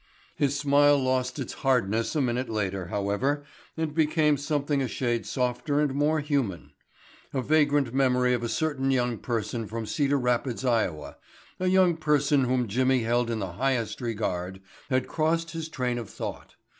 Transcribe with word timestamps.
His 0.35 0.57
smile 0.57 0.97
lost 0.97 1.37
its 1.37 1.53
hardness 1.61 2.15
a 2.15 2.21
minute 2.21 2.49
later, 2.49 2.87
however, 2.87 3.43
and 3.77 3.93
became 3.93 4.35
something 4.35 4.81
a 4.81 4.87
shade 4.87 5.27
softer 5.27 5.79
and 5.79 5.93
more 5.93 6.21
human. 6.21 6.71
A 7.35 7.41
vagrant 7.43 7.93
memory 7.93 8.33
of 8.33 8.41
a 8.41 8.49
certain 8.49 8.89
young 8.89 9.19
person 9.19 9.67
from 9.67 9.85
Cedar 9.85 10.17
Rapids, 10.17 10.65
Iowa,—a 10.65 11.67
young 11.67 11.97
person 11.97 12.45
whom 12.45 12.67
Jimmy 12.67 13.01
held 13.03 13.29
in 13.29 13.37
the 13.37 13.51
highest 13.51 14.01
regard—had 14.01 15.07
crossed 15.07 15.51
his 15.51 15.69
train 15.69 15.99
of 15.99 16.09
thought. 16.09 16.55